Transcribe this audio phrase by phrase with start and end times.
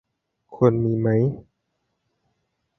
[0.55, 1.07] คุณมีไหม